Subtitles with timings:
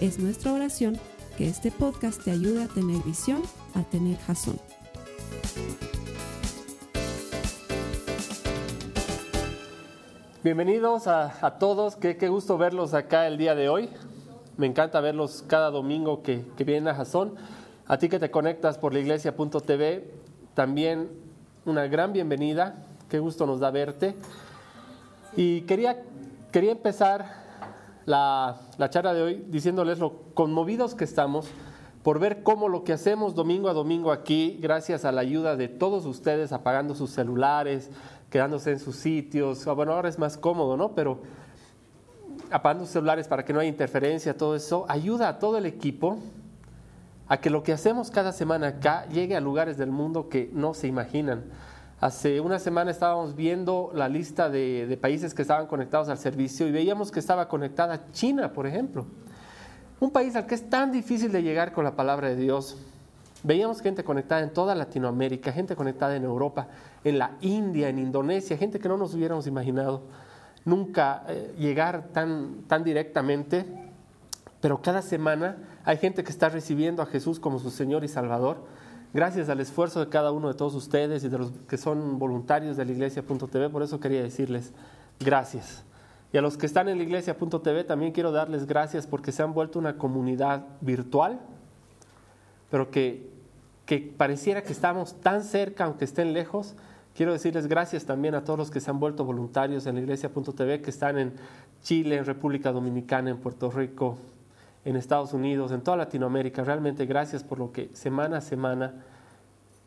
[0.00, 0.98] Es nuestra oración
[1.38, 3.40] que este podcast te ayude a tener visión,
[3.74, 4.60] a tener jazón.
[10.44, 13.88] Bienvenidos a, todos, qué, gusto verlos acá el día de hoy.
[14.58, 17.34] Me encanta verlos cada domingo que, que vienen a Jazón.
[17.86, 20.12] A ti que te conectas por la iglesia.tv,
[20.52, 21.08] también
[21.64, 22.84] una gran bienvenida.
[23.08, 24.14] Qué gusto nos da verte.
[25.36, 26.02] Y quería,
[26.52, 27.45] quería empezar
[28.06, 28.56] la,
[28.88, 31.48] charla de hoy diciéndoles lo conmovidos que estamos
[32.02, 35.66] por ver cómo lo que hacemos domingo a domingo aquí, gracias a la ayuda de
[35.66, 37.90] todos ustedes apagando sus celulares,
[38.30, 40.94] quedándose en sus sitios, ah, bueno, ahora es más cómodo, ¿no?
[40.94, 41.18] Pero
[42.52, 46.18] apagando sus celulares para que no haya interferencia, todo eso, ayuda a todo el equipo
[47.26, 50.74] a que lo que hacemos cada semana acá llegue a lugares del mundo que no
[50.74, 51.44] se imaginan.
[51.98, 56.70] Hace una semana estábamos viendo la lista de, países que estaban conectados al servicio y
[56.70, 59.06] veíamos que estaba conectada China, por ejemplo.
[59.98, 62.76] Un país al que es tan difícil de llegar con la palabra de Dios.
[63.42, 66.68] Veíamos gente conectada en toda Latinoamérica, gente conectada en Europa,
[67.02, 70.02] en la India, en Indonesia, gente que no nos hubiéramos imaginado
[70.66, 73.64] nunca eh, llegar tan, tan directamente.
[74.60, 78.75] Pero cada semana hay gente que está recibiendo a Jesús como su Señor y Salvador
[79.16, 82.76] gracias al esfuerzo de cada uno de todos ustedes y de los que son voluntarios
[82.76, 84.72] de la iglesia.tv, por eso quería decirles
[85.18, 85.84] gracias.
[86.34, 89.54] Y a los que están en la iglesia.tv también quiero darles gracias porque se han
[89.54, 91.40] vuelto una comunidad virtual,
[92.70, 93.30] pero que,
[93.86, 96.74] que pareciera que estamos tan cerca, aunque estén lejos.
[97.14, 100.82] Quiero decirles gracias también a todos los que se han vuelto voluntarios en la iglesia.tv,
[100.82, 101.32] que están en
[101.82, 104.18] Chile, en República Dominicana, en Puerto Rico,
[104.86, 106.62] en Estados Unidos, en toda Latinoamérica.
[106.62, 108.94] Realmente gracias por lo que semana a semana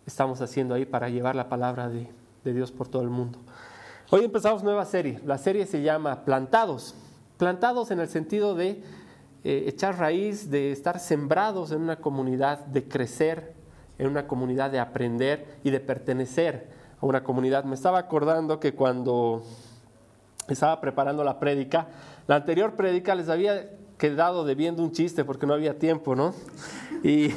[0.05, 2.09] estamos haciendo ahí para llevar la palabra de,
[2.43, 3.39] Dios por todo el mundo.
[4.09, 5.21] Hoy empezamos nueva serie.
[5.25, 6.95] La serie se llama Plantados.
[7.37, 8.83] Plantados en el sentido de
[9.45, 13.53] eh, echar raíz, de estar sembrados en una comunidad, de crecer
[13.99, 16.67] en una comunidad, de aprender y de pertenecer
[16.99, 17.63] a una comunidad.
[17.63, 19.43] Me estaba acordando que cuando
[20.49, 21.87] estaba preparando la prédica,
[22.27, 26.33] la anterior prédica les había quedado debiendo un chiste porque no había tiempo, ¿no?
[27.03, 27.29] Y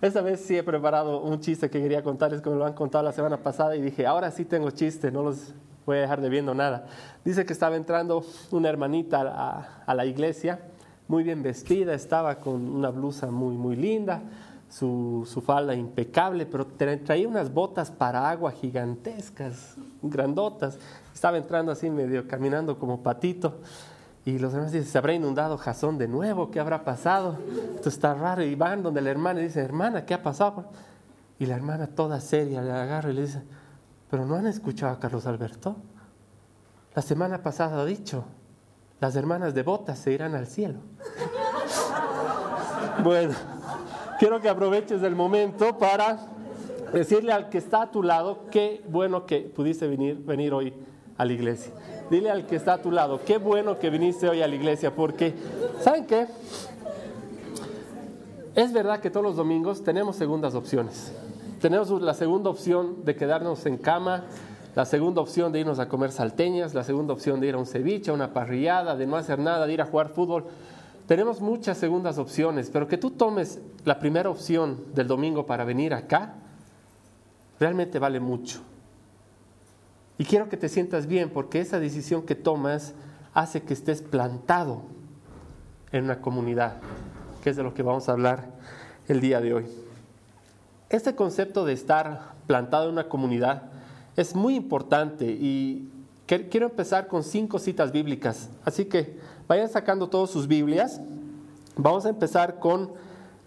[0.00, 3.12] esta vez sí he preparado un chiste que quería contarles, como lo han contado la
[3.12, 5.54] semana pasada, y dije, ahora sí tengo chiste, no los
[5.86, 6.86] voy a dejar debiendo nada.
[7.24, 10.60] Dice que estaba entrando una hermanita a, la iglesia,
[11.08, 14.20] muy bien vestida, estaba con una blusa muy, muy linda,
[14.68, 20.78] su, su, falda impecable, pero traía unas botas para agua gigantescas, grandotas.
[21.14, 23.60] Estaba entrando así medio caminando como patito.
[24.28, 26.50] Y los demás dicen, ¿se habrá inundado Jasón de nuevo?
[26.50, 27.38] ¿Qué habrá pasado?
[27.76, 28.42] Esto está raro.
[28.42, 30.66] Y van donde la hermana y hermana, ¿qué ha pasado?
[31.38, 33.42] Y la hermana toda seria le agarra y le dice,
[34.10, 35.76] ¿pero no han escuchado a Carlos Alberto?
[36.94, 38.26] La semana pasada ha dicho,
[39.00, 40.80] las hermanas devotas se irán al cielo.
[43.02, 43.32] bueno,
[44.18, 46.18] quiero que aproveches el momento para
[46.92, 50.74] decirle al que está a tu lado, qué bueno que pudiste venir, venir hoy
[51.16, 51.72] a la iglesia.
[52.10, 54.94] Dile al que está a tu lado, qué bueno que viniste hoy a la iglesia,
[54.94, 55.34] porque,
[55.80, 56.26] ¿saben qué?
[58.54, 61.12] Es verdad que todos los domingos tenemos segundas opciones.
[61.60, 64.24] Tenemos la segunda opción de quedarnos en cama,
[64.74, 67.66] la segunda opción de irnos a comer salteñas, la segunda opción de ir a un
[67.66, 70.44] ceviche, a una parrillada, de no hacer nada, de ir a jugar fútbol.
[71.06, 75.92] Tenemos muchas segundas opciones, pero que tú tomes la primera opción del domingo para venir
[75.94, 76.34] acá,
[77.60, 78.60] realmente vale mucho.
[80.18, 82.92] Y quiero que te sientas bien porque esa decisión que tomas
[83.34, 84.82] hace que estés plantado
[85.92, 86.78] en una comunidad,
[87.42, 88.50] que es de lo que vamos a hablar
[89.06, 89.66] el día de hoy.
[90.90, 93.62] Este concepto de estar plantado en una comunidad
[94.16, 95.88] es muy importante y
[96.26, 98.50] quiero empezar con cinco citas bíblicas.
[98.64, 101.00] Así que vayan sacando todas sus Biblias.
[101.76, 102.90] Vamos a empezar con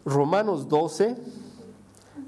[0.06, 1.18] Romanos 12,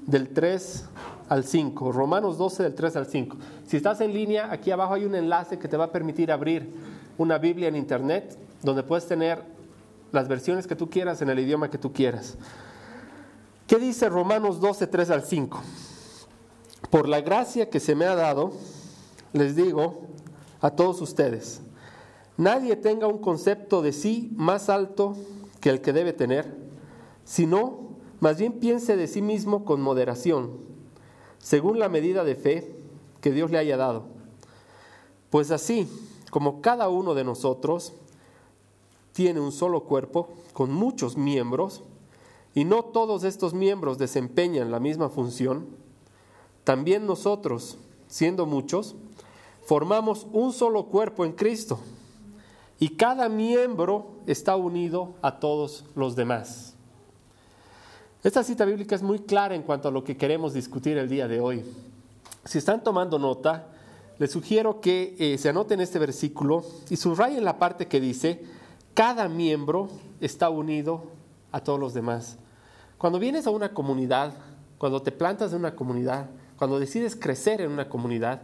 [0.06, 0.84] del 3
[1.28, 1.92] al 5.
[1.92, 3.36] Romanos 12 del 3 al 5.
[3.66, 6.72] Si estás en línea, aquí abajo hay un enlace que te va a permitir abrir
[7.18, 9.42] una Biblia en Internet donde puedes tener
[10.12, 12.36] las versiones que tú quieras en el idioma que tú quieras.
[13.66, 15.62] ¿Qué dice Romanos 12, 3 al 5?
[16.90, 18.52] Por la gracia que se me ha dado,
[19.32, 20.02] les digo
[20.60, 21.60] a todos ustedes,
[22.36, 25.16] nadie tenga un concepto de sí más alto
[25.60, 26.64] que el que debe tener
[27.24, 30.58] sino más bien piense de sí mismo con moderación,
[31.44, 32.74] según la medida de fe
[33.20, 34.04] que Dios le haya dado.
[35.28, 35.86] Pues así
[36.30, 37.92] como cada uno de nosotros
[39.12, 41.82] tiene un solo cuerpo con muchos miembros,
[42.54, 45.66] y no todos estos miembros desempeñan la misma función,
[46.64, 47.76] también nosotros,
[48.08, 48.94] siendo muchos,
[49.66, 51.78] formamos un solo cuerpo en Cristo
[52.78, 56.73] y cada miembro está unido a todos los demás.
[58.24, 61.28] Esta cita bíblica es muy clara en cuanto a lo que queremos discutir el día
[61.28, 61.62] de hoy.
[62.46, 63.66] Si están tomando nota,
[64.16, 68.42] les sugiero que eh, se anoten este versículo y subrayen la parte que dice,
[68.94, 69.90] cada miembro
[70.22, 71.04] está unido
[71.52, 72.38] a todos los demás.
[72.96, 74.32] Cuando vienes a una comunidad,
[74.78, 78.40] cuando te plantas en una comunidad, cuando decides crecer en una comunidad,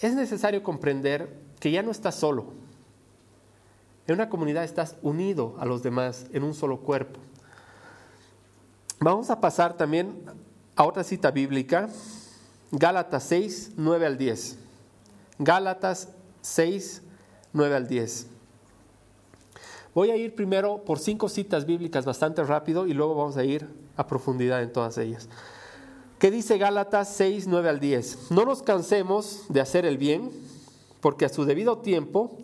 [0.00, 1.28] es necesario comprender
[1.60, 2.54] que ya no estás solo.
[4.06, 7.20] En una comunidad estás unido a los demás en un solo cuerpo.
[9.06, 10.20] Vamos a pasar también
[10.74, 11.88] a otra cita bíblica,
[12.72, 14.58] Gálatas 6, 9 al 10.
[15.38, 16.08] Gálatas
[16.40, 17.02] 6,
[17.52, 18.26] 9 al 10.
[19.94, 23.68] Voy a ir primero por cinco citas bíblicas bastante rápido y luego vamos a ir
[23.96, 25.28] a profundidad en todas ellas.
[26.18, 28.32] ¿Qué dice Gálatas 6, 9 al 10?
[28.32, 30.32] No nos cansemos de hacer el bien,
[31.00, 32.38] porque a su debido tiempo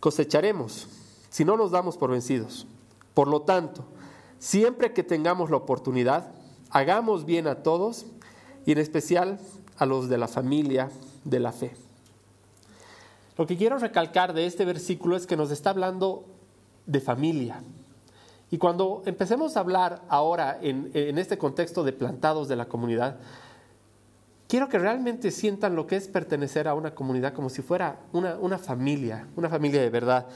[0.00, 0.88] cosecharemos,
[1.28, 2.66] si no nos damos por vencidos.
[3.14, 3.84] Por lo tanto,
[4.40, 6.32] siempre que tengamos la oportunidad,
[6.70, 8.06] hagamos bien a todos
[8.66, 9.38] y en especial
[9.78, 10.90] a los de la familia
[11.22, 11.76] de la fe.
[13.38, 16.24] Lo que quiero recalcar de este versículo es que nos está hablando
[16.86, 17.62] de familia,
[18.50, 23.18] y cuando empecemos a hablar ahora en, este contexto de plantados de la comunidad,
[24.48, 28.58] quiero que realmente sientan lo que es pertenecer a una comunidad como si fuera una,
[28.58, 30.26] familia, una familia de verdad.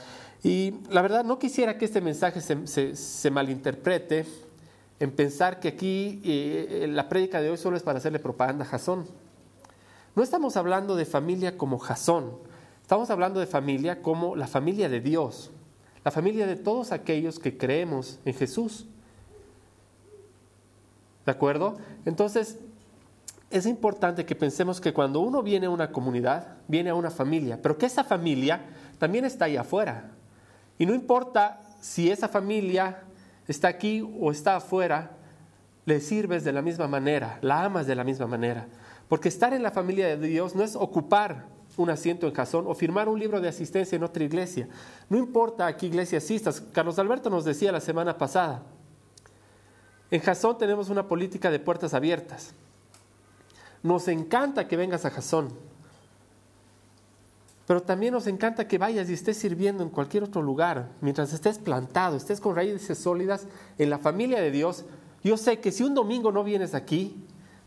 [0.43, 4.25] Y la verdad no quisiera que este mensaje se, malinterprete
[4.99, 8.67] en pensar que aquí eh, la prédica de hoy solo es para hacerle propaganda a
[8.67, 9.05] Jasón.
[10.15, 12.37] No estamos hablando de familia como Jasón,
[12.81, 15.51] estamos hablando de familia como la familia de Dios,
[16.05, 18.85] la familia de todos aquellos que creemos en Jesús.
[21.25, 21.77] ¿De acuerdo?
[22.05, 22.59] Entonces,
[23.49, 27.61] es importante que pensemos que cuando uno viene a una comunidad, viene a una familia,
[27.61, 28.61] pero que esa familia
[28.99, 30.11] también está ahí afuera.
[30.77, 33.03] Y no importa si esa familia
[33.47, 35.11] está aquí o está afuera,
[35.85, 38.67] le sirves de la misma manera, la amas de la misma manera.
[39.07, 41.45] Porque estar en la familia de Dios no es ocupar
[41.77, 44.67] un asiento en Jasón o firmar un libro de asistencia en otra iglesia.
[45.09, 46.61] No importa a qué iglesia asistas.
[46.71, 48.63] Carlos Alberto nos decía la semana pasada,
[50.11, 52.53] en Jasón tenemos una política de puertas abiertas.
[53.83, 55.49] Nos encanta que vengas a Jasón,
[57.67, 61.57] pero también nos encanta que vayas y estés sirviendo en cualquier otro lugar, mientras estés
[61.57, 63.47] plantado, estés con raíces sólidas
[63.77, 64.85] en la familia de Dios.
[65.23, 67.15] Yo sé que si un domingo no vienes aquí,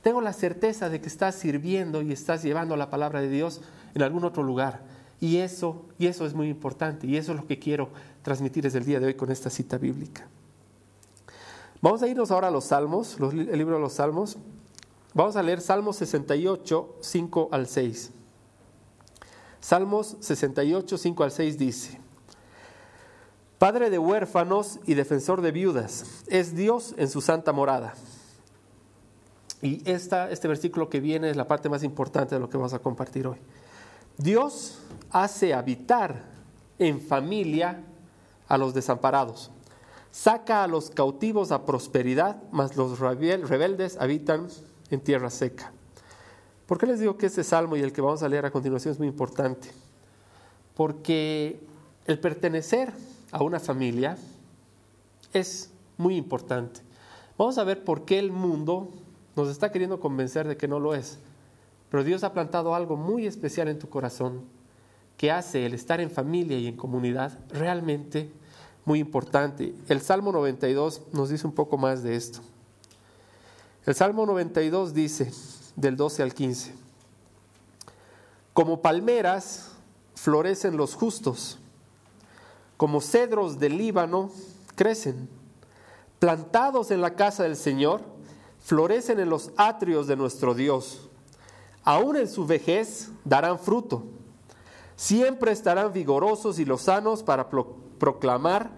[0.03, 3.61] tengo la certeza de que estás sirviendo y estás llevando la palabra de Dios
[3.95, 4.83] en algún otro lugar.
[5.21, 7.89] Y eso, y eso es muy importante, y eso es lo que quiero
[8.23, 10.29] transmitir desde el día de hoy con esta cita bíblica.
[11.83, 14.39] Vamos a irnos ahora a los Salmos, el libro de los Salmos.
[15.15, 18.13] Vamos a leer Salmos 68, 5 al 6.
[19.61, 22.01] Salmos 68, 5 al 6 dice,
[23.59, 27.95] Padre de huérfanos y defensor de viudas, es Dios en su santa morada.
[29.61, 32.75] Y esta, este versículo que viene es la parte más importante de lo que vamos
[32.75, 33.39] a compartir hoy.
[34.17, 34.79] Dios
[35.11, 36.25] hace habitar
[36.79, 37.85] en familia
[38.47, 39.51] a los desamparados.
[40.13, 44.47] Saca a los cautivos a prosperidad, mas los rebeldes habitan
[44.91, 45.73] en tierra seca.
[46.69, 48.93] ¿Por qué les digo que este salmo y el que vamos a leer a continuación
[48.93, 49.71] es muy importante?
[50.77, 51.59] Porque
[52.07, 52.93] el pertenecer
[53.33, 54.19] a una familia
[55.33, 56.83] es muy importante.
[57.39, 58.91] Vamos a ver por qué el mundo
[59.35, 61.19] nos está queriendo convencer de que no lo es.
[61.91, 64.43] Pero Dios ha plantado algo muy especial en tu corazón
[65.17, 68.31] que hace el estar en familia y en comunidad realmente
[68.85, 69.75] muy importante.
[69.89, 72.41] El Salmo 92 nos dice un poco más de esto.
[73.87, 75.33] El Salmo 92 dice,
[75.81, 76.75] del 12 al 15,
[78.53, 79.73] como palmeras
[80.15, 81.59] florecen los justos,
[82.77, 84.31] como cedros del Líbano
[84.75, 85.29] crecen,
[86.19, 88.03] plantados en la casa del Señor,
[88.61, 91.09] florecen en los atrios de nuestro Dios
[91.89, 94.05] aún en su vejez darán fruto.
[94.95, 98.71] Siempre estarán vigorosos y lozanos para proclamar,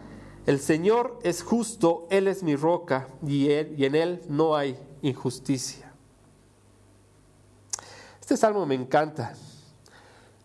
[0.47, 5.90] el Señor es justo, Él es mi roca y, y en Él no hay injusticia.
[8.31, 9.33] Este salmo me encanta.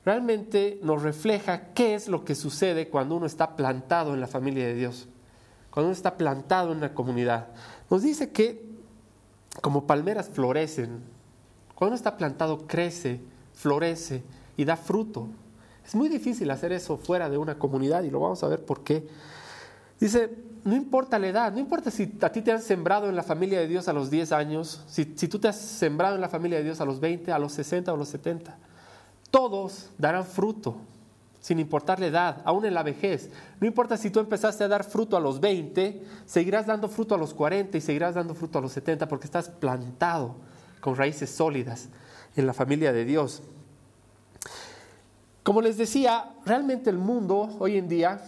[0.03, 4.65] Realmente nos refleja qué es lo que sucede cuando uno está plantado en la familia
[4.65, 5.07] de Dios
[5.69, 7.49] cuando uno está plantado en una comunidad.
[7.91, 8.65] Nos dice que
[9.61, 11.03] como palmeras florecen.
[11.75, 13.21] Cuando uno está plantado crece,
[13.53, 14.23] florece
[14.57, 15.27] y da fruto.
[15.85, 18.83] Es muy difícil hacer eso fuera de una comunidad y lo vamos a ver por
[18.83, 19.07] qué.
[19.99, 23.21] Dice, no importa la edad, no importa si a ti te han sembrado en la
[23.21, 26.27] familia de Dios a los 10 años, si, si tú te has sembrado en la
[26.27, 28.57] familia de Dios a los 20, a los 60 o a los 70,
[29.29, 30.77] todos darán fruto,
[31.39, 33.29] sin importar la edad, aún en la vejez.
[33.59, 37.19] No importa si tú empezaste a dar fruto a los 20, seguirás dando fruto a
[37.19, 40.35] los 40 y seguirás dando fruto a los 70 porque estás plantado
[40.81, 41.89] con raíces sólidas
[42.35, 43.43] en la familia de Dios.
[45.43, 48.19] Como les decía, realmente el mundo hoy en día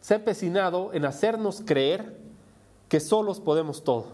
[0.00, 2.18] se ha empecinado en hacernos creer
[2.88, 4.06] que solos podemos todo.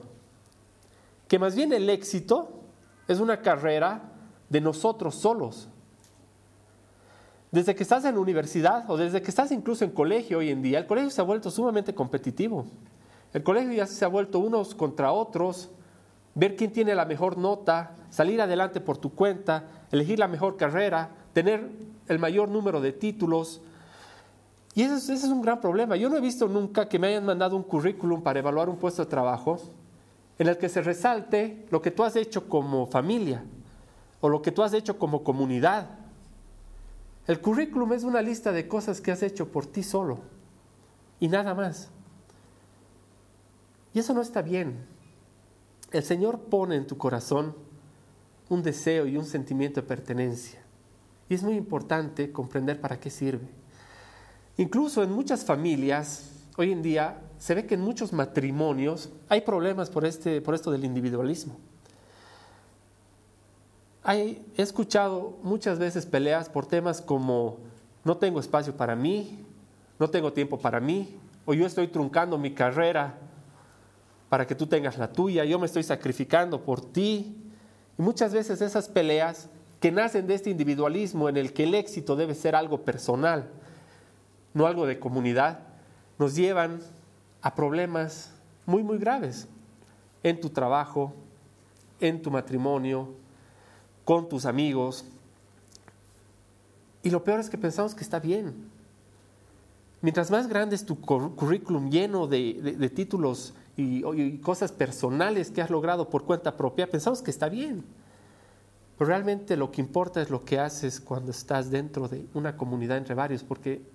[1.28, 2.50] Que más bien el éxito
[3.08, 4.02] es una carrera
[4.48, 5.68] de nosotros solos.
[7.50, 10.62] Desde que estás en la universidad o desde que estás incluso en colegio hoy en
[10.62, 12.66] día, el colegio se ha vuelto sumamente competitivo.
[13.32, 15.70] El colegio ya se ha vuelto unos contra otros,
[16.34, 21.10] ver quién tiene la mejor nota, salir adelante por tu cuenta, elegir la mejor carrera,
[21.32, 21.68] tener
[22.08, 23.60] el mayor número de títulos.
[24.76, 25.96] Y ese es, un gran problema.
[25.96, 29.02] Yo no he visto nunca que me hayan mandado un currículum para evaluar un puesto
[29.02, 29.58] de trabajo
[30.38, 33.42] en el que se resalte lo que tú has hecho como familia
[34.20, 35.88] o lo que tú has hecho como comunidad.
[37.26, 40.18] El currículum es una lista de cosas que has hecho por ti solo
[41.20, 41.88] y nada más.
[43.94, 44.84] Y eso no está bien.
[45.90, 47.56] El Señor pone en tu corazón
[48.50, 50.60] un deseo y un sentimiento de pertenencia.
[51.30, 53.48] Y es muy importante comprender para qué sirve.
[54.58, 59.90] Incluso en muchas familias, hoy en día, se ve que en muchos matrimonios hay problemas
[59.90, 61.56] por, este, por esto del individualismo.
[64.08, 67.58] he escuchado muchas veces peleas por temas como
[68.04, 69.44] no tengo espacio para mí,
[69.98, 73.18] no tengo tiempo para mí, o yo estoy truncando mi carrera
[74.28, 77.36] para que tú tengas la tuya, yo me estoy sacrificando por ti.
[77.98, 79.48] Y muchas veces esas peleas
[79.80, 83.50] que nacen de este individualismo en el que el éxito debe ser algo personal,
[84.56, 85.58] no algo de comunidad,
[86.18, 86.80] nos llevan
[87.42, 88.32] a problemas
[88.64, 89.46] muy, muy graves
[90.22, 91.12] en tu trabajo,
[92.00, 93.10] en tu matrimonio,
[94.02, 95.04] con tus amigos.
[97.02, 98.70] Y lo peor es que pensamos que está bien.
[100.00, 106.08] Mientras más grande es tu currículum lleno de, títulos y cosas personales que has logrado
[106.08, 107.84] por cuenta propia, pensamos que está bien.
[108.96, 112.96] Pero realmente lo que importa es lo que haces cuando estás dentro de una comunidad
[112.96, 113.94] entre varios, porque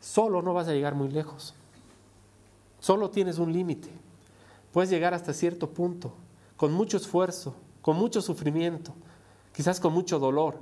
[0.00, 1.54] solo no vas a llegar muy lejos.
[2.80, 3.88] Solo tienes un límite.
[4.72, 6.12] Puedes llegar hasta cierto punto,
[6.56, 8.92] con mucho esfuerzo, con mucho sufrimiento,
[9.52, 10.58] quizás con mucho dolor,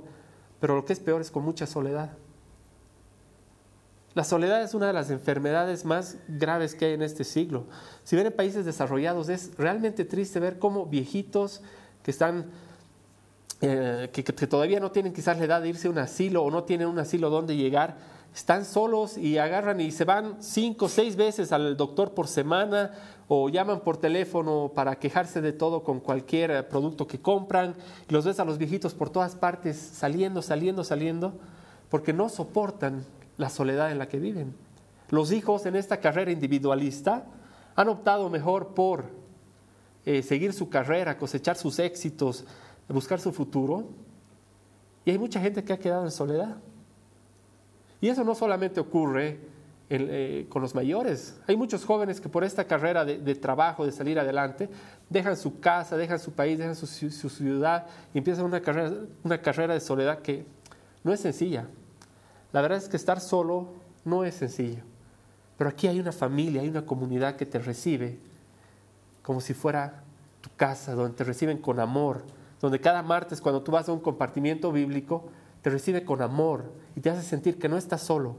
[0.59, 2.11] pero lo que es peor es con mucha soledad.
[4.15, 7.65] La soledad es una de las enfermedades más graves que hay en este siglo.
[8.03, 11.61] Si ven en países desarrollados, es realmente triste ver cómo viejitos
[12.01, 12.49] que están
[13.59, 16.63] eh, que, todavía no tienen quizás la edad de irse a un asilo o no
[16.63, 17.97] tienen un asilo donde llegar,
[18.33, 22.91] están solos y agarran y se van cinco o seis veces al doctor por semana
[23.27, 27.75] o llaman por teléfono para quejarse de todo con cualquier eh, producto que compran.
[28.09, 31.33] Los ves a los viejitos por todas partes saliendo, saliendo, saliendo,
[31.89, 33.03] porque no soportan
[33.37, 34.55] la soledad en la que viven.
[35.09, 37.25] Los hijos en esta carrera individualista
[37.75, 39.05] han optado mejor por
[40.05, 42.45] eh, seguir su carrera, cosechar sus éxitos,
[42.87, 43.89] buscar su futuro.
[45.05, 46.57] Y hay mucha gente que ha quedado en soledad.
[48.01, 49.39] Y eso no solamente ocurre
[49.89, 51.39] eh, con los mayores.
[51.47, 54.69] Hay muchos jóvenes que por esta carrera de, trabajo, de salir adelante,
[55.09, 58.91] dejan su casa, dejan su país, dejan su, su, ciudad y empiezan una carrera,
[59.23, 60.45] una carrera de soledad que
[61.03, 61.67] no es sencilla.
[62.51, 64.83] La verdad es que estar solo no es sencillo.
[65.57, 68.19] Pero aquí hay una familia, hay una comunidad que te recibe
[69.21, 70.03] como si fuera
[70.41, 72.23] tu casa, donde te reciben con amor,
[72.59, 75.29] donde cada martes cuando tú vas a un compartimiento bíblico,
[75.67, 78.37] te recibe con amor y te hace sentir que no estás solo.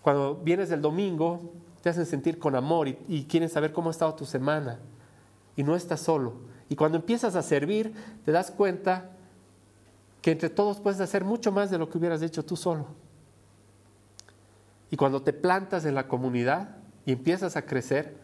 [0.00, 1.52] Cuando vienes el domingo,
[1.82, 4.78] te hacen sentir con amor y, y quieren saber cómo ha estado tu semana
[5.56, 6.32] y no estás solo.
[6.70, 7.92] Y cuando empiezas a servir,
[8.24, 9.10] te das cuenta
[10.22, 12.86] que entre todos puedes hacer mucho más de lo que hubieras hecho tú solo.
[14.90, 18.16] Y cuando te plantas en la comunidad y empiezas a crecer,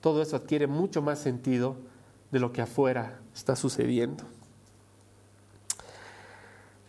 [0.00, 1.74] todo eso adquiere mucho más sentido
[2.30, 4.22] de lo que afuera está sucediendo.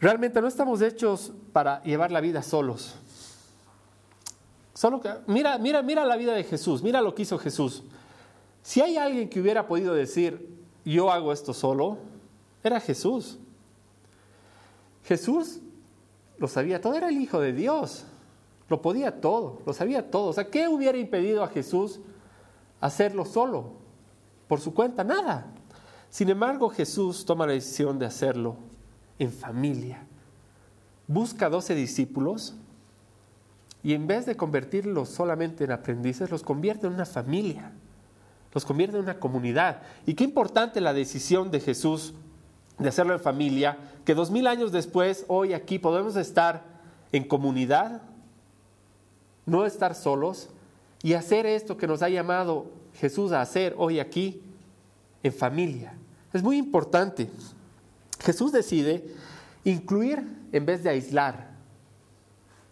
[0.01, 2.95] Realmente no estamos hechos para llevar la vida solos.
[4.73, 7.83] Solo que, mira, mira, mira la vida de Jesús, mira lo que hizo Jesús.
[8.63, 10.49] Si hay alguien que hubiera podido decir,
[10.83, 11.99] yo hago esto solo,
[12.63, 13.37] era Jesús.
[15.03, 15.59] Jesús
[16.39, 18.05] lo sabía todo, era el Hijo de Dios,
[18.69, 20.29] lo podía todo, lo sabía todo.
[20.29, 21.99] O sea, ¿qué hubiera impedido a Jesús
[22.81, 23.73] hacerlo solo,
[24.47, 25.53] por su cuenta, nada.
[26.09, 28.70] Sin embargo, Jesús toma la decisión de hacerlo
[29.21, 29.99] en familia.
[31.05, 32.55] Busca 12 discípulos
[33.83, 37.71] y en vez de convertirlos solamente en aprendices, los convierte en una familia,
[38.51, 39.83] los convierte en una comunidad.
[40.07, 42.15] Y qué importante la decisión de Jesús
[42.79, 46.63] de hacerlo en familia, que dos mil años después, hoy aquí podemos estar
[47.11, 48.01] en comunidad,
[49.45, 50.49] no estar solos
[51.03, 54.41] y hacer esto que nos ha llamado Jesús a hacer hoy aquí
[55.21, 55.93] en familia.
[56.33, 57.29] Es muy importante.
[58.21, 59.05] Jesús decide
[59.63, 61.51] incluir en vez de aislar.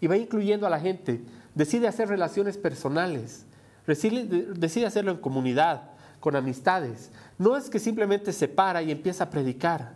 [0.02, 1.22] Y va incluyendo a la gente.
[1.56, 3.46] Decide hacer relaciones personales.
[3.86, 5.90] Decide, hacerlo en comunidad,
[6.20, 7.12] con amistades.
[7.38, 9.94] No es que simplemente se para y empieza a predicar.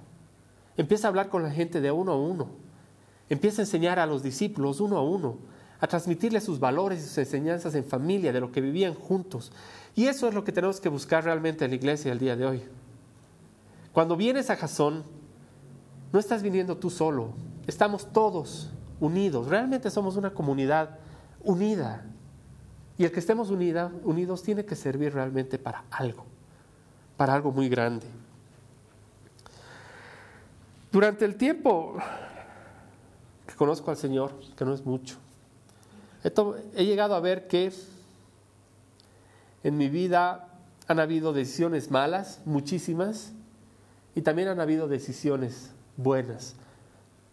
[0.76, 2.50] Empieza a hablar con la gente de uno a uno.
[3.30, 5.38] Empieza a enseñar a los discípulos uno a uno.
[5.80, 9.52] A transmitirles sus valores y sus enseñanzas en familia, de lo que vivían juntos.
[9.96, 12.46] Y eso es lo que tenemos que buscar realmente en la iglesia el día de
[12.46, 12.64] hoy.
[13.92, 15.04] Cuando vienes a Jasón,
[16.14, 17.34] no estás viniendo tú solo,
[17.66, 19.48] estamos todos unidos.
[19.48, 21.00] Realmente somos una comunidad
[21.42, 22.06] unida.
[23.00, 26.24] Y el que estemos unidos tiene que servir realmente para algo,
[27.18, 28.06] para algo muy grande.
[30.92, 31.98] Durante el tiempo
[33.48, 35.18] que conozco al Señor, que no es mucho,
[36.24, 37.74] he llegado a ver que
[39.64, 40.48] en mi vida
[40.88, 43.32] han habido decisiones malas, muchísimas,
[44.14, 46.56] y también han habido decisiones buenas.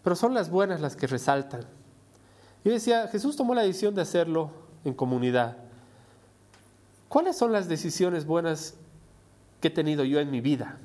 [0.02, 1.64] Pero son las buenas las que resaltan.
[2.64, 4.50] Yo decía, Jesús tomó la decisión de hacerlo
[4.84, 5.56] en comunidad.
[7.08, 8.74] ¿Cuáles son las decisiones buenas
[9.60, 10.78] que he tenido yo en mi vida?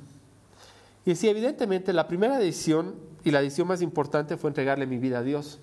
[1.06, 5.20] Y decía, evidentemente, la primera decisión y la decisión más importante fue entregarle mi vida
[5.20, 5.60] a Dios.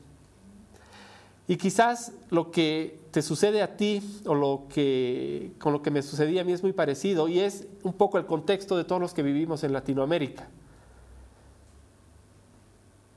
[1.48, 6.02] Y quizás lo que te sucede a ti o lo que con lo que me
[6.02, 9.12] sucedía a mí es muy parecido y es un poco el contexto de todos los
[9.12, 10.48] que vivimos en Latinoamérica.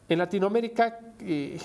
[0.07, 1.57] En Latinoamérica, eh,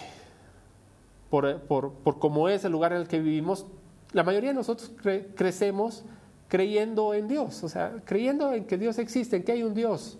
[1.28, 3.66] por, por, por cómo es el lugar en el que vivimos,
[4.12, 4.92] la mayoría de nosotros
[5.36, 6.04] crecemos
[6.48, 10.18] creyendo en Dios, o sea, creyendo en que Dios existe, en que hay un Dios.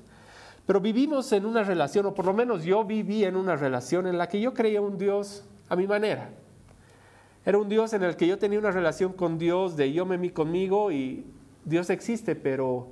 [0.66, 4.16] Pero vivimos en una relación, o por lo menos yo viví en una relación en
[4.16, 6.30] la que yo creía un Dios a mi manera.
[7.44, 10.18] Era un Dios en el que yo tenía una relación con Dios de yo me
[10.18, 11.24] mi conmigo y
[11.64, 12.90] Dios existe, pero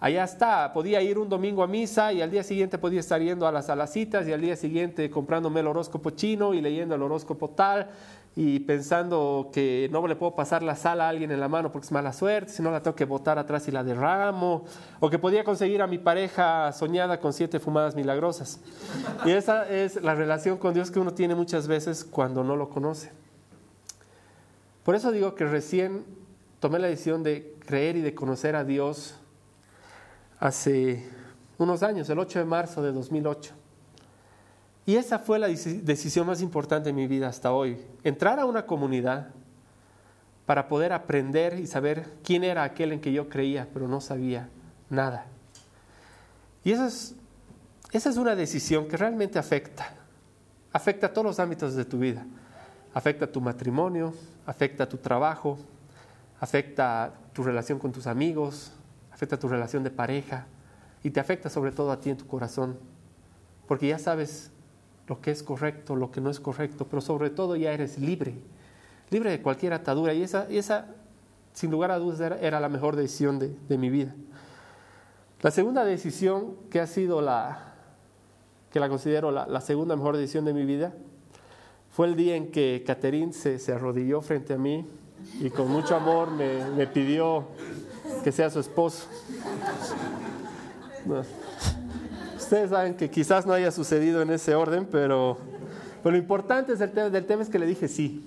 [0.00, 0.72] allá está.
[0.72, 3.68] Podía ir un domingo a misa y al día siguiente podía estar yendo a las
[3.68, 7.88] alacitas y al día siguiente comprándome el horóscopo chino y leyendo el horóscopo tal
[8.36, 11.86] y pensando que no le puedo pasar la sala a alguien en la mano porque
[11.86, 14.64] es mala suerte, si no la tengo que botar atrás y la derramo,
[15.00, 18.60] o que podía conseguir a mi pareja soñada con siete fumadas milagrosas.
[19.24, 22.70] Y esa es la relación con Dios que uno tiene muchas veces cuando no lo
[22.70, 23.10] conoce.
[24.84, 26.04] Por eso digo que recién
[26.60, 29.19] tomé la decisión de creer y de conocer a Dios
[30.40, 31.06] hace
[31.58, 33.52] unos años, el 8 de marzo de 2008.
[34.86, 37.78] Y esa fue la decisión más importante de mi vida hasta hoy.
[38.02, 39.28] Entrar a una comunidad
[40.46, 44.48] para poder aprender y saber quién era aquel en que yo creía, pero no sabía
[44.88, 45.26] nada.
[46.64, 47.14] Y esa es,
[47.92, 49.92] esa es una decisión que realmente afecta.
[50.72, 52.24] Afecta a todos los ámbitos de tu vida.
[52.94, 54.14] Afecta a tu matrimonio,
[54.46, 55.58] afecta a tu trabajo,
[56.40, 58.72] afecta a tu relación con tus amigos,
[59.20, 60.46] afecta tu relación de pareja
[61.02, 62.78] y te afecta sobre todo a ti en tu corazón.
[63.68, 64.50] Porque ya sabes
[65.08, 68.32] lo que es correcto, lo que no es correcto, pero sobre todo ya eres libre,
[69.10, 70.14] libre de cualquier atadura.
[70.14, 70.86] Y esa, esa
[71.52, 74.14] sin lugar a dudas, era, la mejor decisión de, mi vida.
[75.42, 77.74] La segunda decisión que ha sido la,
[78.72, 80.94] que la considero la, segunda mejor decisión de mi vida,
[81.90, 84.86] fue el día en que Catherine se, se arrodilló frente a mí
[85.40, 87.48] y con mucho amor me, me pidió
[88.20, 89.06] que sea su esposo.
[92.36, 95.38] Ustedes saben que quizás no haya sucedido en ese orden, pero,
[96.04, 98.26] lo importante es el tema, del tema es que le dije sí.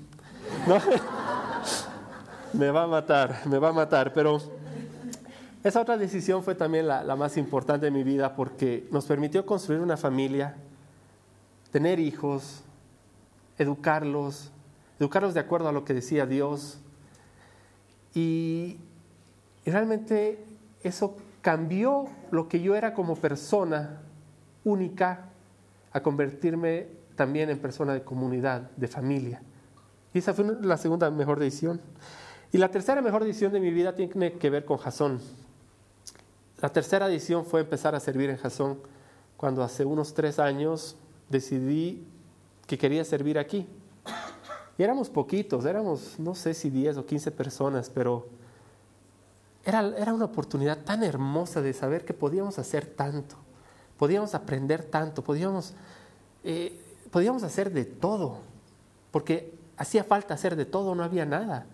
[2.54, 4.40] me va a matar, me va a matar, pero
[5.64, 9.46] esa otra decisión fue también la, la más importante de mi vida porque nos permitió
[9.46, 10.56] construir una familia,
[11.72, 12.62] tener hijos,
[13.58, 14.52] educarlos,
[15.00, 16.78] educarlos de acuerdo a lo que decía Dios.
[18.14, 18.78] Y,
[19.66, 20.44] y realmente
[20.84, 24.02] eso cambió lo que yo era como persona
[24.64, 25.26] única
[25.92, 29.42] a convertirme también en persona de comunidad, de familia.
[30.14, 31.82] Y esa fue la segunda mejor decisión.
[32.52, 35.20] Y la tercera mejor decisión de mi vida tiene que ver con Jasón.
[36.62, 38.80] La tercera decisión fue empezar a servir en Jasón
[39.38, 40.96] cuando hace unos tres años
[41.30, 42.06] decidí
[42.68, 43.68] que quería servir aquí.
[44.78, 48.28] Y éramos poquitos, éramos no sé si 10 o 15 personas, pero
[49.66, 53.36] era, era una oportunidad tan hermosa de saber que podíamos hacer tanto,
[53.98, 55.74] podíamos aprender tanto, podíamos,
[56.44, 56.80] eh,
[57.12, 58.40] podíamos hacer de todo,
[59.12, 61.66] porque hacía falta hacer de todo, no había nada.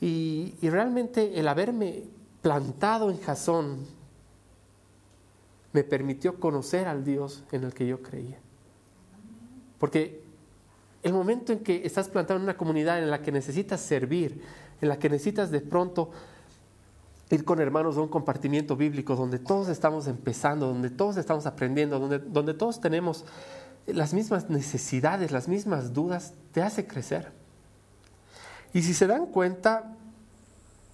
[0.00, 2.04] Y, y realmente el haberme
[2.42, 3.86] plantado en Jasón
[5.72, 8.38] me permitió conocer al Dios en el que yo creía.
[9.78, 10.22] Porque
[11.02, 14.40] el momento en que estás plantado en una comunidad en la que necesitas servir,
[14.80, 16.10] en la que necesitas de pronto
[17.30, 21.98] ir con hermanos a un compartimiento bíblico donde todos estamos empezando, donde todos estamos aprendiendo,
[21.98, 23.24] donde, donde todos tenemos
[23.86, 27.32] las mismas necesidades, las mismas dudas, te hace crecer.
[28.72, 29.96] Y si se dan cuenta,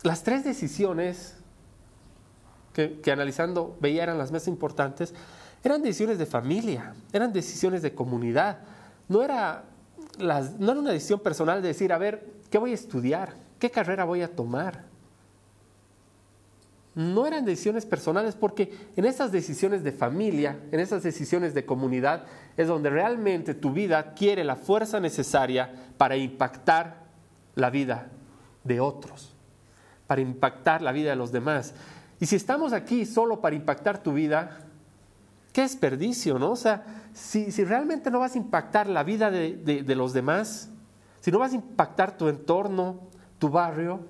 [0.03, 1.37] las tres decisiones
[2.73, 5.15] que, que analizando veía eran las más importantes,
[5.63, 8.59] eran decisiones de familia, eran decisiones de comunidad,
[9.09, 9.65] no era,
[10.19, 13.35] las, no era una decisión personal de decir, a ver, ¿qué voy a estudiar?
[13.59, 14.90] ¿Qué carrera voy a tomar?
[17.01, 22.25] No eran decisiones personales porque en esas decisiones de familia, en esas decisiones de comunidad,
[22.59, 27.07] es donde realmente tu vida adquiere la fuerza necesaria para impactar
[27.55, 28.11] la vida
[28.65, 29.35] de otros,
[30.07, 31.73] para impactar la vida de los demás.
[32.21, 34.59] Y si estamos aquí solo para impactar tu vida,
[35.55, 36.51] qué desperdicio, ¿no?
[36.51, 36.85] O sea,
[37.15, 40.69] si, realmente no vas a impactar la vida de, de los demás,
[41.21, 43.01] si no vas a impactar tu entorno,
[43.39, 44.01] tu barrio,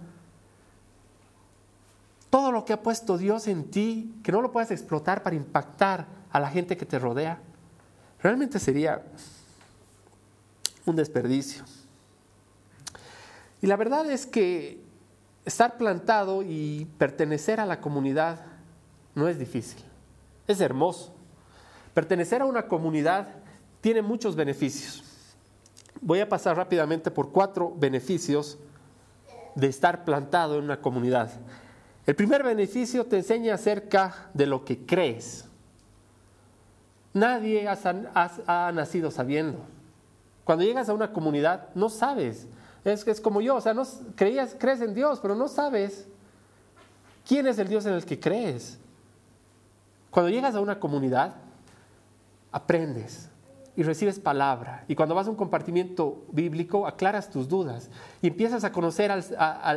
[2.31, 6.07] todo lo que ha puesto Dios en ti, que no lo puedas explotar para impactar
[6.31, 7.41] a la gente que te rodea,
[8.23, 9.03] realmente sería
[10.87, 11.65] un desperdicio.
[13.61, 14.81] Y la verdad es que
[15.45, 18.41] estar plantado y pertenecer a la comunidad
[19.15, 19.83] no es difícil,
[20.47, 21.13] es hermoso.
[21.95, 23.29] Pertenecer a una comunidad
[23.81, 25.03] tiene muchos beneficios.
[26.01, 28.59] Voy a pasar rápidamente por cuatro beneficios
[29.55, 31.31] de estar plantado en una comunidad.
[32.11, 35.45] El primer beneficio te enseña acerca de lo que crees.
[37.15, 39.61] Nadie ha, nacido sabiendo.
[40.43, 42.49] Cuando llegas a una comunidad, no sabes.
[42.85, 43.77] Es, como yo, o sea,
[44.17, 46.09] creías, crees en Dios, pero no sabes
[47.25, 48.81] quién es el Dios en el que crees.
[50.11, 51.37] Cuando llegas a una comunidad,
[52.51, 53.29] aprendes
[53.77, 54.85] y recibes palabra.
[54.89, 57.89] Y cuando vas a un compartimiento bíblico, aclaras tus dudas
[58.21, 59.25] y empiezas a conocer al,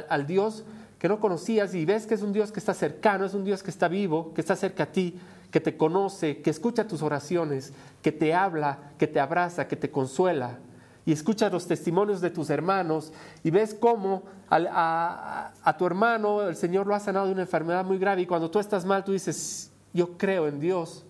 [0.10, 0.66] al Dios
[1.04, 3.62] que no conocías y ves que es un Dios que está cercano, es un Dios
[3.62, 5.20] que está vivo, que está cerca a ti,
[5.52, 9.92] que te conoce, que escucha tus oraciones, que te habla, que te abraza, que te
[9.92, 10.60] consuela.
[11.06, 13.12] Y escuchas los testimonios de tus hermanos
[13.44, 17.98] y ves cómo a, tu hermano el Señor lo ha sanado de una enfermedad muy
[17.98, 21.06] grave y cuando tú estás mal tú dices, yo creo en Dios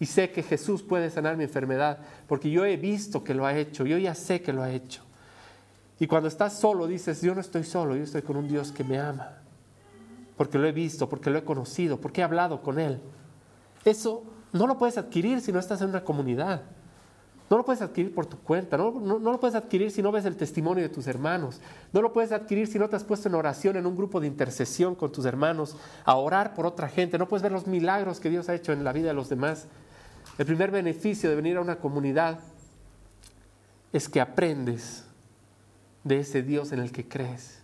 [0.00, 3.54] y sé que Jesús puede sanar mi enfermedad porque yo he visto que lo ha
[3.54, 5.02] hecho, yo ya sé que lo ha hecho.
[5.98, 8.84] Y cuando estás solo dices, yo no estoy solo, yo estoy con un Dios que
[8.84, 9.38] me ama,
[10.36, 13.00] porque lo he visto, porque lo he conocido, porque he hablado con Él.
[13.84, 16.62] Eso no lo puedes adquirir si no estás en una comunidad.
[17.48, 20.24] No lo puedes adquirir por tu cuenta, no, no, lo puedes adquirir si no ves
[20.24, 21.60] el testimonio de tus hermanos,
[21.92, 24.26] no lo puedes adquirir si no te has puesto en oración en un grupo de
[24.26, 28.30] intercesión con tus hermanos, a orar por otra gente, no puedes ver los milagros que
[28.30, 29.68] Dios ha hecho en la vida de los demás.
[30.38, 32.40] El primer beneficio de venir a una comunidad
[33.92, 35.05] es que aprendes
[36.06, 37.58] de ese Dios en el que crees.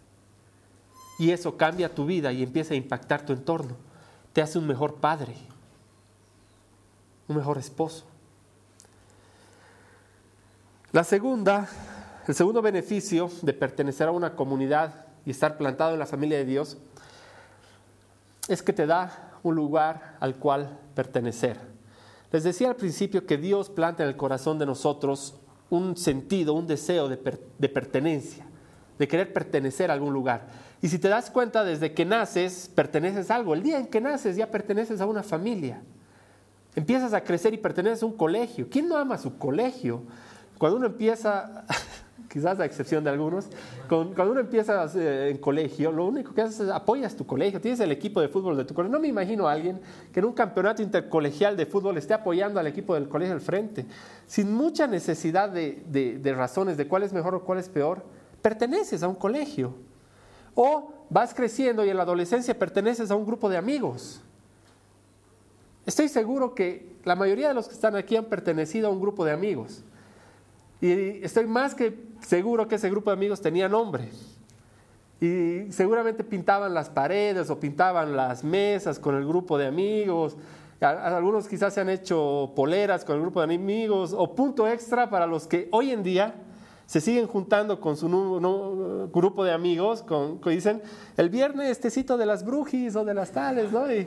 [1.18, 3.76] Y eso cambia tu vida y empieza a impactar tu entorno.
[4.32, 5.36] Te hace un mejor padre,
[7.28, 8.04] un mejor esposo.
[10.90, 11.68] La segunda,
[12.26, 16.44] el segundo beneficio de pertenecer a una comunidad y estar plantado en la familia de
[16.44, 16.78] Dios
[18.48, 21.60] es que te da un lugar al cual pertenecer.
[22.32, 25.36] Les decía al principio que Dios planta en el corazón de nosotros
[25.72, 28.44] un sentido, un deseo de, pertenencia,
[28.98, 30.46] de querer pertenecer a algún lugar.
[30.82, 33.54] Y si te das cuenta, desde que naces, perteneces a algo.
[33.54, 35.80] El día en que naces ya perteneces a una familia.
[36.74, 38.68] Empiezas a crecer y perteneces a un colegio.
[38.68, 40.02] ¿Quién no ama su colegio?
[40.58, 41.64] Cuando uno empieza,
[42.32, 43.46] quizás a excepción de algunos,
[43.88, 47.78] cuando uno empieza eh, en colegio, lo único que haces es apoyas tu colegio, tienes
[47.80, 48.90] el equipo de fútbol de tu colegio.
[48.96, 49.78] No me imagino a alguien
[50.12, 53.84] que en un campeonato intercolegial de fútbol esté apoyando al equipo del colegio al frente,
[54.26, 58.02] sin mucha necesidad de, de razones de cuál es mejor o cuál es peor.
[58.40, 59.74] Perteneces a un colegio.
[60.54, 64.22] O vas creciendo y en la adolescencia perteneces a un grupo de amigos.
[65.84, 69.24] Estoy seguro que la mayoría de los que están aquí han pertenecido a un grupo
[69.24, 69.84] de amigos.
[70.82, 74.08] Y estoy más que seguro que ese grupo de amigos tenía nombre.
[75.20, 80.36] Y seguramente pintaban las paredes o pintaban las mesas con el grupo de amigos.
[80.80, 85.28] Algunos quizás se han hecho poleras con el grupo de amigos o punto extra para
[85.28, 86.34] los que hoy en día
[86.86, 88.06] Se siguen juntando con su
[89.14, 90.82] grupo de amigos, con, que dicen,
[91.16, 93.90] el viernes tecito de las brujis o de las tales, ¿no?
[93.90, 94.06] Y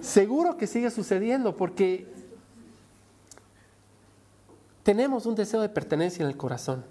[0.00, 2.06] seguro que sigue sucediendo porque
[4.84, 6.84] tenemos un deseo de pertenencia en el corazón.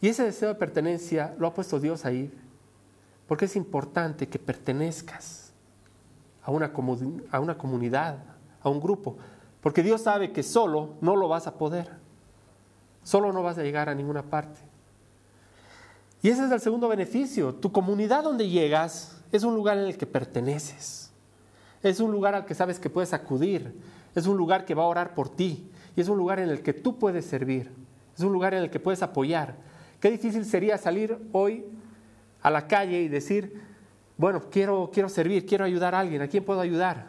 [0.00, 2.32] Y ese deseo de pertenencia lo ha puesto Dios ahí,
[3.28, 5.52] porque es importante que pertenezcas
[6.42, 6.72] a una,
[7.30, 8.16] a una comunidad,
[8.62, 9.16] a un grupo,
[9.60, 11.90] porque Dios sabe que solo no lo vas a poder,
[13.04, 14.58] solo no vas a llegar a ninguna parte.
[16.22, 19.98] Y ese es el segundo beneficio, tu comunidad donde llegas es un lugar en el
[19.98, 21.10] que perteneces,
[21.82, 23.78] es un lugar al que sabes que puedes acudir,
[24.14, 26.62] es un lugar que va a orar por ti, y es un lugar en el
[26.62, 27.70] que tú puedes servir,
[28.16, 29.56] es un lugar en el que puedes apoyar.
[30.00, 31.64] Qué difícil sería salir hoy
[32.42, 33.60] a la calle y decir,
[34.16, 37.08] bueno, quiero, quiero servir, quiero ayudar a alguien, ¿a quién puedo ayudar?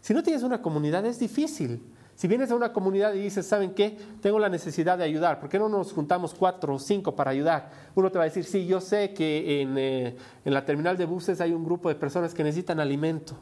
[0.00, 1.82] Si no tienes una comunidad es difícil.
[2.14, 3.98] Si vienes a una comunidad y dices, ¿saben qué?
[4.22, 5.38] Tengo la necesidad de ayudar.
[5.38, 7.70] ¿Por qué no nos juntamos cuatro o cinco para ayudar?
[7.94, 11.04] Uno te va a decir, sí, yo sé que en, eh, en la terminal de
[11.04, 13.36] buses hay un grupo de personas que necesitan alimento,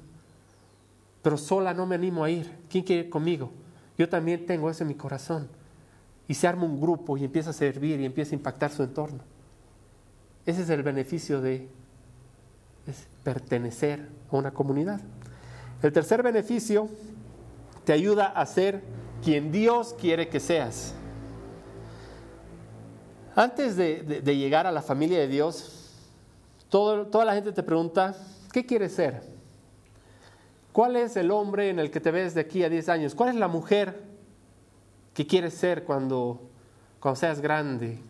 [1.22, 2.50] pero sola no me animo a ir.
[2.68, 3.52] ¿Quién quiere ir conmigo?
[3.96, 5.48] Yo también tengo eso en mi corazón.
[6.26, 9.20] Y se arma un grupo y empieza a servir y empieza a impactar su entorno.
[10.46, 11.68] Ese es el beneficio de
[13.22, 15.00] pertenecer a una comunidad.
[15.82, 16.88] El tercer beneficio
[17.84, 18.82] te ayuda a ser
[19.22, 20.94] quien Dios quiere que seas.
[23.36, 25.92] Antes de, llegar a la familia de Dios,
[26.68, 28.14] toda la gente te pregunta,
[28.52, 29.33] ¿qué quieres ser?
[30.74, 33.14] ¿Cuál es el hombre en el que te ves de aquí a 10 años?
[33.14, 34.02] ¿Cuál es la mujer
[35.14, 36.40] que quieres ser cuando,
[36.98, 38.00] cuando seas grande?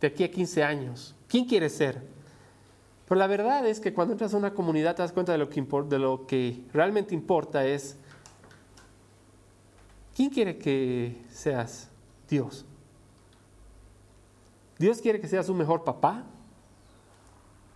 [0.00, 1.14] De aquí a 15 años.
[1.28, 2.00] ¿Quién quieres ser?
[3.06, 5.50] Pero la verdad es que cuando entras a una comunidad te das cuenta de lo
[5.50, 7.98] que, de lo que realmente importa es,
[10.14, 11.90] ¿quién quiere que seas
[12.30, 12.64] Dios?
[14.78, 16.24] Dios quiere que seas un mejor papá,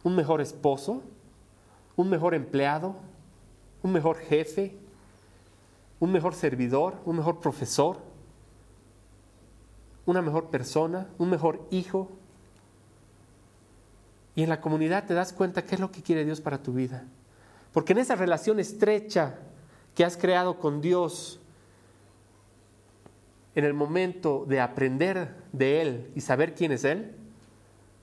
[0.02, 1.02] un mejor esposo,
[1.94, 2.96] un mejor empleado,
[3.82, 4.76] un mejor jefe,
[5.98, 7.98] un mejor servidor, un mejor profesor,
[10.06, 12.10] una mejor persona, un mejor hijo.
[14.34, 16.72] Y en la comunidad te das cuenta qué es lo que quiere Dios para tu
[16.72, 17.04] vida.
[17.72, 19.38] Porque en esa relación estrecha
[19.94, 21.40] que has creado con Dios,
[23.54, 27.14] en el momento de aprender de Él y saber quién es Él,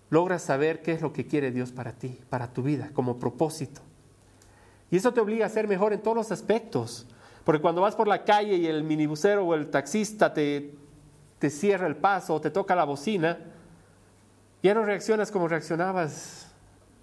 [0.09, 3.81] logras saber qué es lo que quiere Dios para ti, para tu vida, como propósito.
[4.89, 7.05] Y eso te obliga a ser mejor en todos los aspectos.
[7.43, 10.73] Porque cuando vas por la calle y el minibusero o el taxista te,
[11.39, 13.37] te cierra el paso o te toca la bocina,
[14.63, 16.47] ya no reaccionas como reaccionabas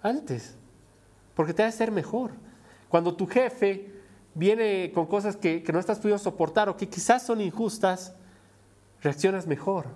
[0.03, 0.55] antes.
[1.35, 2.33] Porque te hace ser mejor.
[2.89, 3.93] Cuando tu jefe
[4.35, 8.15] viene con cosas que, que no estás pudiendo soportar o que quizás son injustas,
[9.03, 9.87] reaccionas mejor.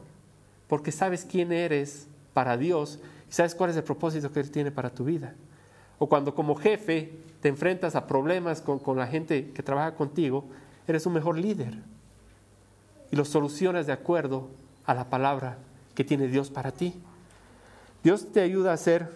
[0.67, 4.71] Porque sabes quién eres para Dios y sabes cuál es el propósito que Él tiene
[4.71, 5.35] para tu vida.
[5.99, 10.45] O cuando como jefe te enfrentas a problemas con, la gente que trabaja contigo,
[10.87, 11.79] eres un mejor líder.
[13.11, 14.49] Y los solucionas de acuerdo
[14.87, 15.59] a la palabra
[15.95, 16.95] que tiene Dios para ti.
[18.03, 19.11] Dios te ayuda a ser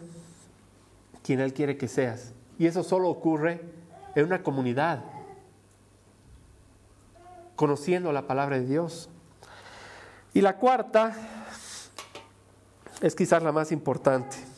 [1.22, 2.32] quien Él quiere que seas.
[2.58, 3.60] Y eso solo ocurre
[4.14, 5.04] en una comunidad,
[7.56, 9.08] conociendo la palabra de Dios.
[10.34, 11.14] Y la cuarta
[13.00, 14.51] es quizás la más importante.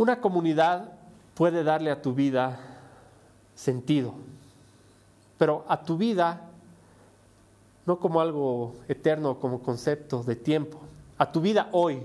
[0.00, 0.92] Una comunidad
[1.34, 2.58] puede darle a tu vida
[3.54, 4.14] sentido,
[5.36, 6.40] pero a tu vida
[7.84, 10.80] no como algo eterno, como concepto de tiempo,
[11.18, 12.00] a tu vida hoy.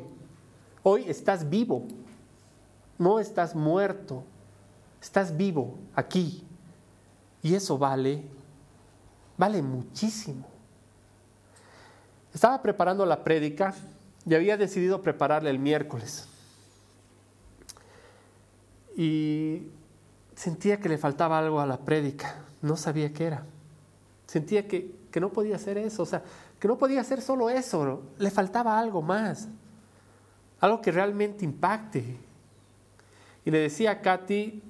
[0.83, 1.85] Hoy estás vivo,
[2.97, 4.25] no estás muerto,
[5.01, 6.43] estás vivo aquí.
[7.41, 8.23] Y eso vale,
[9.37, 10.45] vale muchísimo.
[12.33, 13.73] Estaba preparando la prédica
[14.25, 16.27] y había decidido prepararla el miércoles
[18.95, 19.63] y
[20.35, 23.45] sentía que le faltaba algo a la prédica, no sabía qué era.
[24.27, 26.23] Sentía que, no podía hacer eso, o sea,
[26.59, 29.47] que no podía hacer solo eso, le faltaba algo más,
[30.59, 32.17] algo que realmente impacte.
[33.45, 34.61] Y le decía a Katy,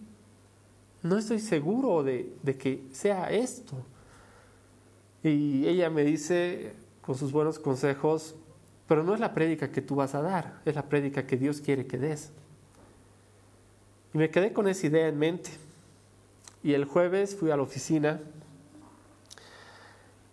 [1.01, 3.75] no estoy seguro de, de que sea esto.
[5.23, 8.35] Y ella me dice, con sus buenos consejos,
[8.87, 11.59] pero no es la prédica que tú vas a dar, es la prédica que Dios
[11.59, 12.31] quiere que des.
[14.15, 15.49] Y me quedé con esa idea en mente.
[16.63, 18.21] Y el jueves fui a la oficina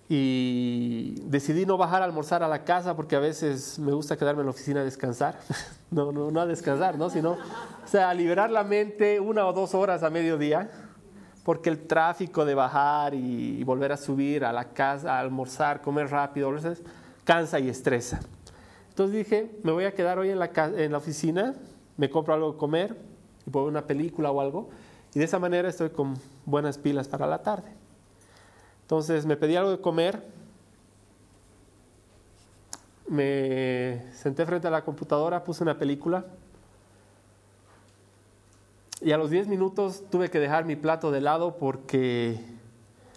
[0.08, 4.42] y decidí no bajar a almorzar a la casa porque a veces me gusta quedarme
[4.42, 5.36] en la oficina a descansar.
[5.90, 7.10] no, no, no a descansar, ¿no?
[7.10, 10.70] Sino, o sea, a liberar la mente una o dos horas a mediodía
[11.42, 16.08] porque el tráfico de bajar y, volver a subir a la casa, a almorzar, comer
[16.08, 16.54] rápido,
[17.24, 18.20] cansa y estresa.
[18.90, 21.56] Entonces dije, me voy a quedar hoy en la, en la oficina,
[21.96, 23.12] me compro algo de comer
[23.46, 24.68] y puedo ver una película o algo,
[25.14, 26.14] y de esa manera estoy con
[26.46, 27.72] buenas pilas para la tarde.
[28.83, 30.22] Entonces me pedí algo de comer,
[33.09, 36.24] me senté frente a la computadora, puse una película
[39.02, 42.40] y a los 10 minutos tuve que dejar mi plato de lado porque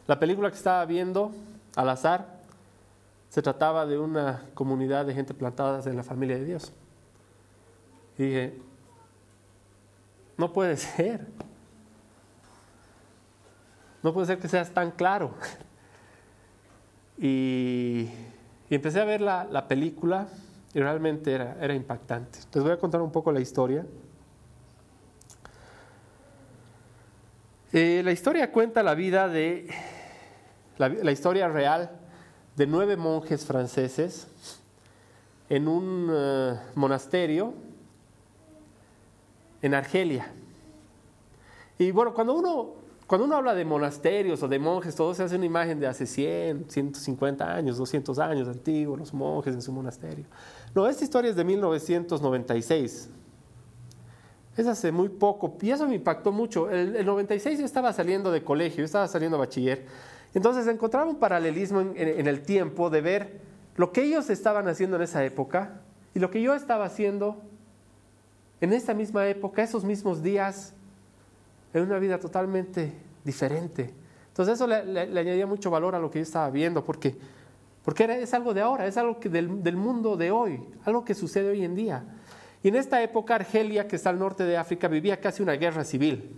[0.08, 1.32] la película que estaba viendo
[1.76, 2.40] al azar
[3.30, 6.74] se trataba de una comunidad de gente plantada en la familia de Dios.
[8.18, 8.60] Y dije,
[10.38, 11.28] no puede ser.
[14.04, 15.34] No puede ser que seas tan claro.
[17.18, 18.10] Y,
[18.70, 20.28] empecé a ver la, la, película
[20.74, 22.40] y realmente era, era impactante.
[22.54, 23.86] Les voy a contar un poco la historia.
[27.78, 29.68] Eh, la historia cuenta la vida de,
[30.78, 31.92] la, historia real
[32.56, 34.28] de nueve monjes franceses
[35.50, 37.54] en un eh, monasterio
[39.66, 40.32] en Argelia.
[41.78, 42.74] Y bueno, cuando uno,
[43.08, 46.06] cuando uno habla de monasterios o de monjes, todo se hace una imagen de hace
[46.06, 50.26] 100, 150 años, 200 años antiguos, los monjes en su monasterio.
[50.74, 53.10] No, esta historia es de 1996.
[54.58, 56.70] Es hace muy poco, y eso me impactó mucho.
[56.70, 59.86] El, el 96 yo estaba saliendo de colegio, yo estaba saliendo bachiller.
[60.36, 63.40] Entonces encontraba un paralelismo en, el tiempo de ver
[63.78, 65.80] lo que ellos estaban haciendo en esa época
[66.14, 67.42] y lo que yo estaba haciendo
[68.62, 70.74] en esta misma época, esos mismos días,
[71.74, 73.94] en una vida totalmente diferente.
[74.30, 77.16] Entonces eso le, añadía mucho valor a lo que yo estaba viendo, porque,
[77.84, 81.50] porque es algo de ahora, es algo del, del mundo de hoy, algo que sucede
[81.50, 82.04] hoy en día.
[82.64, 85.84] Y en esta época Argelia, que está al norte de África, vivía casi una guerra
[85.84, 86.36] civil.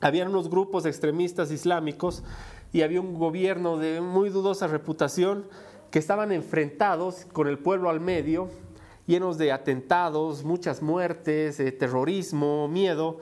[0.00, 2.24] Habían unos grupos extremistas islámicos
[2.72, 5.46] y había un gobierno de muy dudosa reputación
[5.90, 8.48] que estaban enfrentados con el pueblo al medio,
[9.12, 13.18] llenos de atentados, muchas muertes, eh, terrorismo, miedo.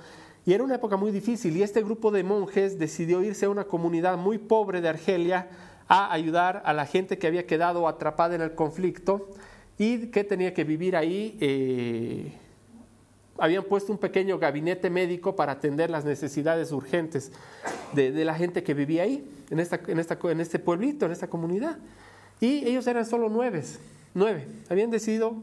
[0.47, 3.65] Y era una época muy difícil y este grupo de monjes decidió irse a una
[3.65, 5.49] comunidad muy pobre de Argelia
[5.89, 9.31] a ayudar a la gente que había quedado atrapada en el conflicto
[9.79, 11.37] y que tenía que vivir ahí.
[11.41, 12.35] Eh,
[13.37, 17.33] habían puesto un pequeño gabinete médico para atender las necesidades urgentes
[17.95, 21.79] de, la gente que vivía ahí, en, en este pueblito, en esta comunidad.
[22.39, 23.65] Y ellos eran solo nueve,
[24.15, 24.47] nueve.
[24.69, 25.35] Habían decidido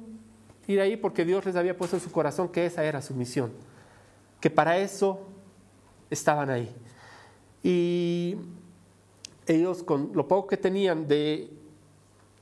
[0.68, 3.52] ir ahí porque Dios les había puesto en su corazón que esa era su misión,
[4.40, 5.22] que para eso
[6.10, 6.74] estaban ahí.
[7.64, 8.38] Y
[9.48, 11.50] ellos con lo poco que tenían de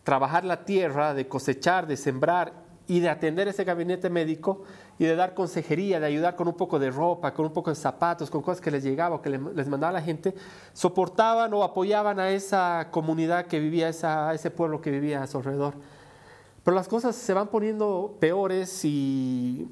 [0.04, 2.54] trabajar la tierra, de cosechar, de sembrar
[2.88, 4.64] y de atender ese gabinete médico
[5.00, 7.76] y de dar consejería, de ayudar con un poco de ropa, con un poco de
[7.76, 10.36] zapatos, con cosas que les llegaba o que les mandaba la gente,
[10.74, 15.38] soportaban o apoyaban a esa comunidad que vivía, a ese pueblo que vivía a su
[15.38, 15.74] alrededor.
[16.66, 19.70] Pero las cosas se van poniendo peores y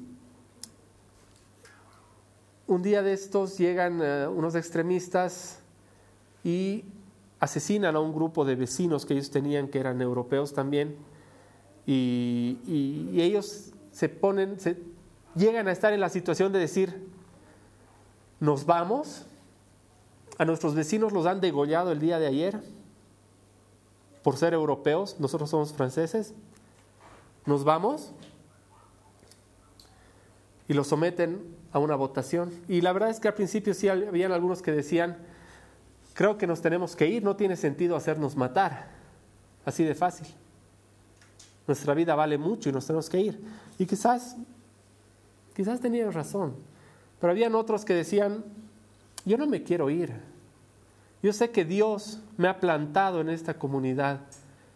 [2.68, 5.58] un día de estos llegan eh, unos extremistas
[6.44, 6.84] y
[7.40, 10.96] asesinan a un grupo de vecinos que ellos tenían, que eran europeos también,
[11.84, 14.56] y, ellos se ponen,
[15.34, 17.08] llegan a estar en la situación de decir,
[18.38, 19.26] nos vamos,
[20.38, 22.60] a nuestros vecinos los han degollado el día de ayer
[24.22, 26.34] por ser europeos, nosotros somos franceses,
[27.46, 28.12] nos vamos
[30.68, 32.52] y los someten a una votación.
[32.68, 35.18] Y la verdad es que al principio sí habían algunos que decían,
[36.14, 38.88] creo que nos tenemos que ir, no tiene sentido hacernos matar,
[39.64, 40.26] así de fácil.
[41.66, 43.40] Nuestra vida vale mucho y nos tenemos que ir.
[43.78, 44.36] Y quizás,
[45.54, 46.54] quizás tenían razón,
[47.20, 48.44] pero habían otros que decían,
[49.24, 50.12] yo no me quiero ir.
[51.22, 54.20] Yo sé que Dios me ha plantado en esta comunidad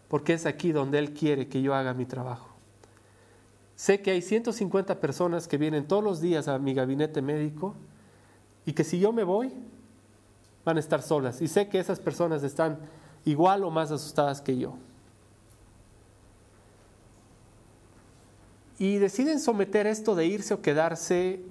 [0.07, 2.48] porque es aquí donde Él quiere que yo haga mi trabajo.
[3.79, 7.77] Sé que hay 150 personas que vienen todos los días a mi gabinete médico
[8.65, 9.53] y que si yo me voy,
[10.65, 11.41] van a estar solas.
[11.41, 12.77] Y sé que esas personas están
[13.23, 14.75] igual o más asustadas que yo.
[18.79, 21.41] Y deciden someter esto de irse o quedarse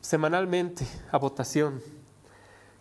[0.00, 1.82] semanalmente a votación.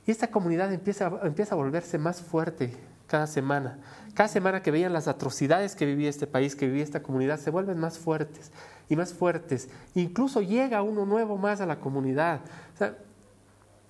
[0.08, 2.74] Y esta comunidad empieza, empieza a volverse más fuerte
[3.08, 3.80] cada semana.
[4.14, 7.50] Cada semana que veían las atrocidades que vivía este país, que vivía esta comunidad, se
[7.50, 8.52] vuelven más fuertes
[8.90, 9.70] y más fuertes.
[9.94, 12.42] Incluso llega uno nuevo más a la comunidad.
[12.74, 12.98] O sea,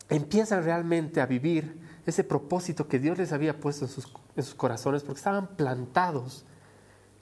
[0.10, 5.20] empiezan realmente a vivir ese propósito que Dios les había puesto en sus, corazones, porque
[5.20, 6.46] estaban plantados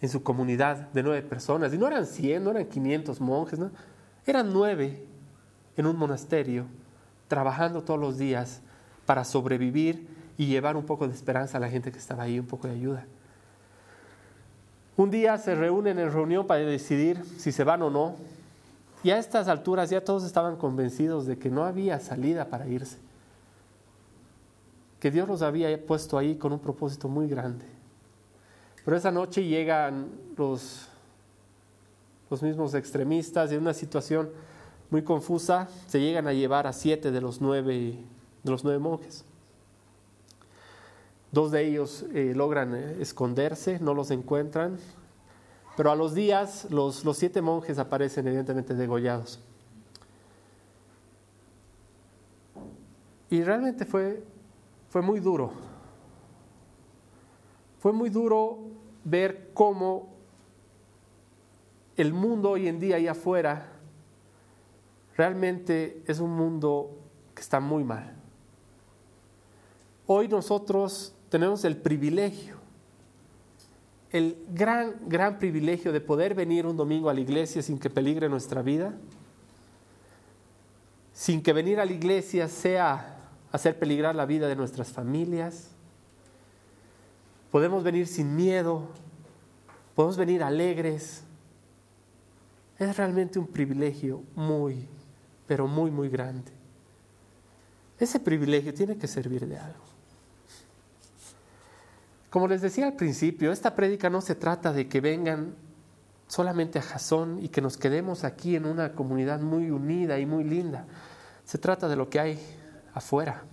[0.01, 1.73] en su comunidad de nueve personas.
[1.73, 3.71] Y no eran cien, no eran quinientos monjes, ¿no?
[4.25, 5.05] eran nueve
[5.77, 6.65] en un monasterio,
[7.27, 8.61] trabajando todos los días
[9.05, 10.07] para sobrevivir
[10.37, 12.73] y llevar un poco de esperanza a la gente que estaba ahí, un poco de
[12.73, 13.05] ayuda.
[14.95, 18.15] Un día se reúnen en reunión para decidir si se van o no.
[19.03, 22.97] Y a estas alturas ya todos estaban convencidos de que no había salida para irse.
[24.99, 27.65] Que Dios los había puesto ahí con un propósito muy grande.
[28.85, 30.07] Pero esa noche llegan
[30.37, 30.87] los,
[32.29, 34.29] los mismos extremistas en una situación
[34.93, 37.97] muy confusa se llegan a llevar a siete de los nueve,
[38.43, 39.25] de los nueve monjes.
[41.33, 44.77] Dos de ellos eh, logran eh, esconderse, no los encuentran,
[45.75, 49.39] pero a los días los, los siete monjes aparecen evidentemente degollados.
[53.31, 54.23] Y realmente fue,
[54.89, 55.51] fue muy duro.
[57.79, 58.59] Fue muy duro
[59.03, 60.13] ver cómo
[61.97, 63.71] el mundo hoy en día ahí afuera
[65.17, 66.91] realmente es un mundo
[67.33, 68.15] que está muy mal.
[70.05, 72.57] Hoy nosotros tenemos el privilegio,
[74.11, 78.29] el gran, gran privilegio de poder venir un domingo a la iglesia sin que peligre
[78.29, 78.93] nuestra vida,
[81.11, 83.17] sin que venir a la iglesia sea
[83.51, 85.71] hacer peligrar la vida de nuestras familias.
[87.49, 88.89] Podemos venir sin miedo,
[89.95, 91.23] podemos venir alegres.
[92.77, 94.87] Es realmente un privilegio muy,
[95.47, 96.51] pero muy, muy grande.
[97.97, 99.82] Ese privilegio tiene que servir de algo.
[102.33, 105.53] Como les decía al principio, esta prédica no se trata de que vengan
[106.25, 110.43] solamente a Jasón y que nos quedemos aquí en una comunidad muy unida y muy
[110.43, 110.87] linda.
[111.45, 112.39] Se trata de lo que hay
[112.95, 113.43] afuera.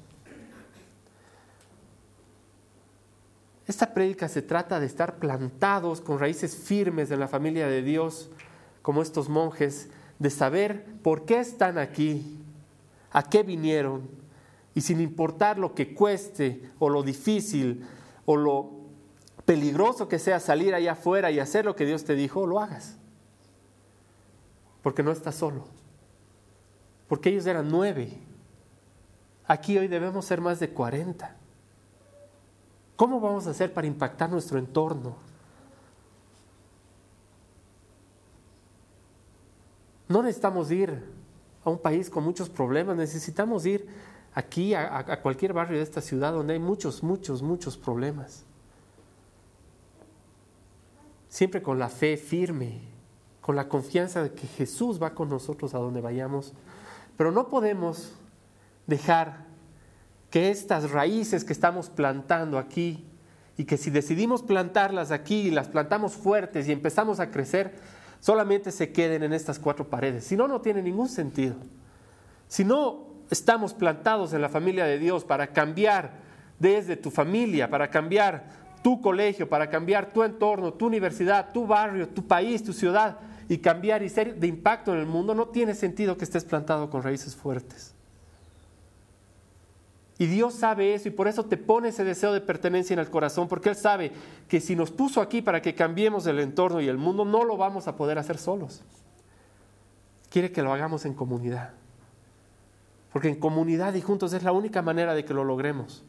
[3.66, 8.30] Esta prédica se trata de estar plantados con raíces firmes en la familia de Dios,
[8.80, 12.38] como estos monjes, de saber por qué están aquí,
[13.12, 14.08] a qué vinieron,
[14.74, 17.86] y sin importar lo que cueste o lo difícil
[18.30, 18.70] o lo
[19.44, 22.96] peligroso que sea salir allá afuera y hacer lo que Dios te dijo, lo hagas.
[24.84, 25.64] Porque no estás solo.
[27.08, 28.16] Porque ellos eran nueve.
[29.48, 31.34] Aquí hoy debemos ser más de cuarenta.
[32.94, 35.16] ¿Cómo vamos a hacer para impactar nuestro entorno?
[40.06, 41.02] No necesitamos ir
[41.64, 43.88] a un país con muchos problemas, necesitamos ir
[44.34, 48.44] aquí a, cualquier barrio de esta ciudad donde hay muchos, muchos, muchos problemas.
[51.28, 52.80] Siempre con la fe firme,
[53.40, 56.52] con la confianza de que Jesús va con nosotros a donde vayamos.
[57.16, 58.12] Pero no podemos
[58.86, 59.46] dejar
[60.30, 63.04] que estas raíces que estamos plantando aquí
[63.56, 67.74] y que si decidimos plantarlas aquí y las plantamos fuertes y empezamos a crecer,
[68.20, 70.24] solamente se queden en estas cuatro paredes.
[70.24, 71.56] Si no, no tiene ningún sentido.
[72.48, 76.10] Si no estamos plantados en la familia de Dios para cambiar
[76.58, 78.44] desde tu familia, para cambiar
[78.82, 83.18] tu colegio, para cambiar tu entorno, tu universidad, tu barrio, tu país, tu ciudad
[83.48, 86.88] y cambiar y ser de impacto en el mundo, no tiene sentido que estés plantado
[86.88, 87.94] con raíces fuertes.
[90.18, 93.08] Y Dios sabe eso y por eso te pone ese deseo de pertenencia en el
[93.08, 94.12] corazón, porque Él sabe
[94.48, 97.56] que si nos puso aquí para que cambiemos el entorno y el mundo, no lo
[97.56, 98.82] vamos a poder hacer solos.
[100.28, 101.79] Quiere que lo hagamos en comunidad.
[103.12, 106.04] Porque en comunidad y juntos es la única manera de que lo logremos.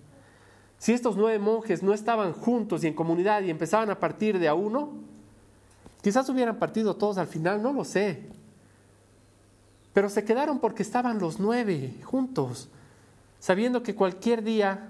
[0.77, 4.47] Si estos nueve monjes no estaban juntos y en comunidad y empezaban a partir de
[4.47, 4.93] a uno,
[6.01, 8.23] quizás hubieran partido todos al final, no lo sé.
[9.93, 12.69] Pero se quedaron porque estaban los nueve juntos,
[13.39, 14.89] sabiendo que cualquier día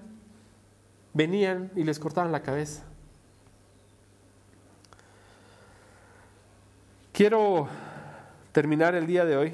[1.14, 2.84] venían y les cortaban la cabeza.
[7.12, 7.68] Quiero
[8.51, 9.53] terminar el día de hoy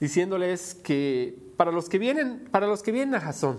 [0.00, 3.58] diciéndoles que para los que vienen, para los que vienen a Jasón,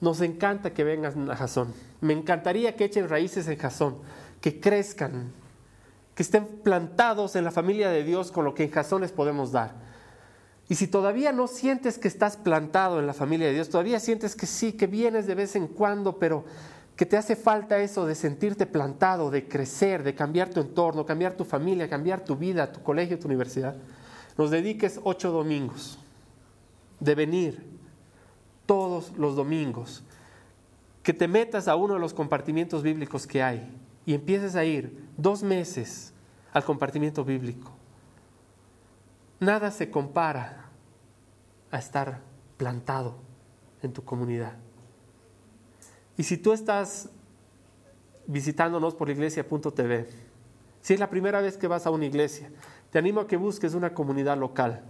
[0.00, 1.72] nos encanta que vengan a Jasón.
[2.00, 3.98] Me encantaría que echen raíces en Jasón,
[4.40, 5.32] que crezcan,
[6.14, 9.52] que estén plantados en la familia de Dios con lo que en Jasón les podemos
[9.52, 9.74] dar.
[10.68, 14.34] Y si todavía no sientes que estás plantado en la familia de Dios, todavía sientes
[14.34, 16.44] que sí, que vienes de vez en cuando, pero
[16.96, 21.34] que te hace falta eso de sentirte plantado, de crecer, de cambiar tu entorno, cambiar
[21.34, 23.76] tu familia, cambiar tu vida, tu colegio, tu universidad
[24.36, 25.98] nos dediques ocho domingos
[26.98, 27.64] de venir
[28.66, 30.04] todos los domingos,
[31.02, 33.76] que te metas a uno de los compartimientos bíblicos que hay
[34.06, 36.12] y empieces a ir dos meses
[36.52, 37.72] al compartimiento bíblico.
[39.40, 40.70] Nada se compara
[41.70, 42.20] a estar
[42.56, 43.16] plantado
[43.82, 44.56] en tu comunidad.
[46.16, 47.08] Y si tú estás
[48.26, 50.08] visitándonos por iglesia.tv,
[50.82, 52.50] si es la primera vez que vas a una iglesia,
[52.90, 54.82] te animo a que busques una comunidad local.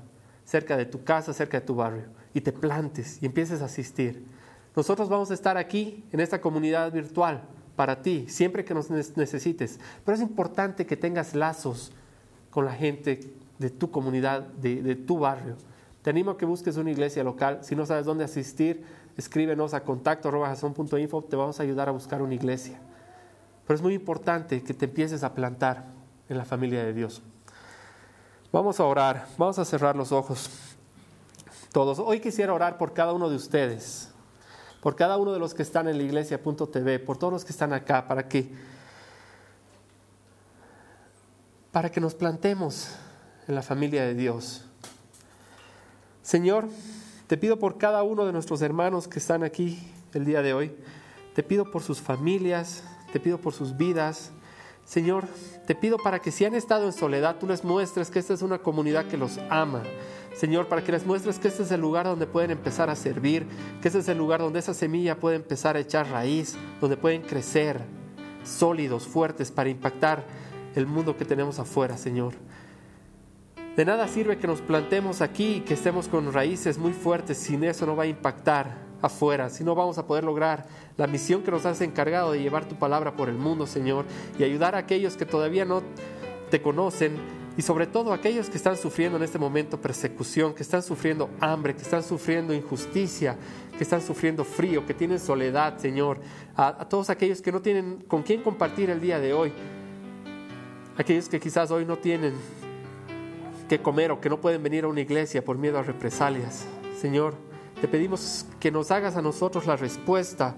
[0.42, 4.26] cerca de tu casa, cerca de tu barrio, y te plantes y empieces a asistir.
[4.74, 7.42] Nosotros vamos a estar aquí en esta comunidad virtual
[7.76, 9.78] para ti, siempre que nos necesites.
[10.04, 11.92] Pero es importante que tengas lazos
[12.50, 15.56] con la gente de tu comunidad, de, tu barrio.
[16.02, 17.60] Te animo a que busques una iglesia local.
[17.62, 18.84] Si no sabes dónde asistir,
[19.16, 20.30] escríbenos a contacto
[20.98, 21.22] info.
[21.22, 22.80] Te vamos a ayudar a buscar una iglesia.
[23.66, 25.84] Pero es muy importante que te empieces a plantar
[26.28, 27.22] en la familia de Dios.
[28.52, 30.50] Vamos a orar, vamos a cerrar los ojos
[31.72, 32.00] todos.
[32.00, 34.10] Hoy quisiera orar por cada uno de ustedes,
[34.80, 37.72] por cada uno de los que están en la iglesia.tv, por todos los que están
[37.72, 38.50] acá, para que
[41.70, 42.88] para que nos plantemos
[43.46, 44.64] en la familia de Dios.
[46.22, 46.68] Señor,
[47.28, 49.78] te pido por cada uno de nuestros hermanos que están aquí
[50.12, 50.76] el día de hoy.
[51.36, 52.82] Te pido por sus familias,
[53.12, 54.32] te pido por sus vidas.
[54.90, 55.28] Señor,
[55.68, 58.42] te pido para que si han estado en soledad, tú les muestres que esta es
[58.42, 59.84] una comunidad que los ama.
[60.34, 63.46] Señor, para que les muestres que este es el lugar donde pueden empezar a servir,
[63.80, 67.22] que este es el lugar donde esa semilla puede empezar a echar raíz, donde pueden
[67.22, 67.80] crecer
[68.42, 70.24] sólidos, fuertes, para impactar
[70.74, 72.34] el mundo que tenemos afuera, Señor.
[73.76, 77.62] De nada sirve que nos plantemos aquí y que estemos con raíces muy fuertes, sin
[77.62, 81.50] eso no va a impactar afuera, si no vamos a poder lograr la misión que
[81.50, 84.04] nos has encargado de llevar tu palabra por el mundo, Señor,
[84.38, 85.82] y ayudar a aquellos que todavía no
[86.50, 87.12] te conocen
[87.56, 91.74] y sobre todo aquellos que están sufriendo en este momento persecución, que están sufriendo hambre,
[91.74, 93.36] que están sufriendo injusticia,
[93.76, 96.20] que están sufriendo frío, que tienen soledad, Señor,
[96.56, 99.52] a, a todos aquellos que no tienen con quién compartir el día de hoy
[101.00, 102.34] aquellos que quizás hoy no tienen
[103.68, 106.66] que comer o que no pueden venir a una iglesia por miedo a represalias.
[107.00, 107.34] Señor,
[107.80, 110.54] te pedimos que nos hagas a nosotros la respuesta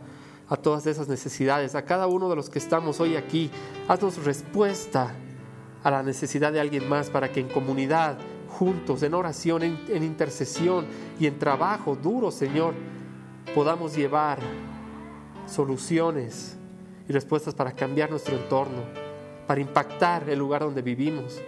[0.48, 3.50] a todas esas necesidades, a cada uno de los que estamos hoy aquí.
[3.88, 5.14] Haznos respuesta
[5.82, 8.18] a la necesidad de alguien más para que en comunidad,
[8.48, 10.84] juntos, en oración, en, en intercesión
[11.18, 12.74] y en trabajo duro, Señor,
[13.54, 14.40] podamos llevar
[15.46, 16.56] soluciones
[17.08, 18.82] y respuestas para cambiar nuestro entorno
[19.46, 21.40] para impactar el lugar donde vivimos,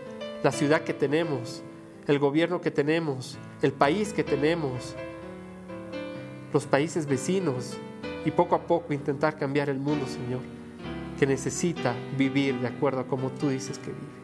[0.43, 1.63] la ciudad que tenemos,
[2.07, 4.95] el gobierno que tenemos, el país que tenemos,
[6.55, 7.77] los países vecinos
[8.25, 10.41] y poco a poco intentar cambiar el mundo, Señor,
[11.19, 14.15] que necesita vivir de acuerdo a como tú dices que vive.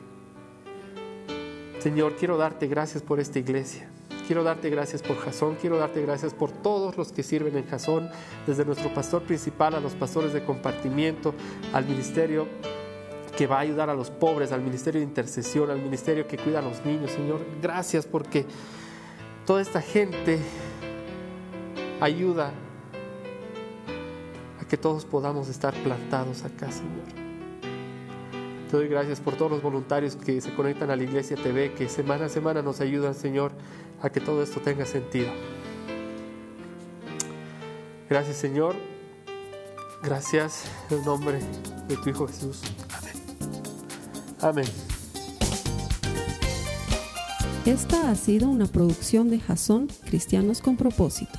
[1.81, 3.91] Señor, quiero darte gracias por esta iglesia.
[4.29, 8.09] Quiero darte gracias por Jasón, quiero darte gracias por todos los que sirven en Jasón,
[8.47, 11.35] desde nuestro pastor principal a los pastores de compartimiento,
[11.73, 12.47] al ministerio
[13.37, 16.61] que va a ayudar a los pobres, al ministerio de intercesión, al ministerio que cuida
[16.61, 17.41] a los niños, Señor.
[17.61, 18.47] Gracias porque
[19.47, 20.39] toda esta gente
[22.01, 22.53] ayuda
[24.61, 27.05] a que todos podamos estar plantados acá, Señor.
[28.71, 31.89] Te doy gracias por todos los voluntarios que se conectan a la Iglesia TV, que
[31.89, 33.53] semana a semana nos ayudan, Señor,
[34.01, 35.31] a que todo esto tenga sentido.
[38.09, 38.77] Gracias, Señor.
[40.03, 41.41] Gracias en el nombre
[41.89, 42.63] de tu Hijo Jesús.
[44.41, 44.65] Amén.
[47.67, 51.39] Esta ha sido una producción de Jason Cristianos con Propósito.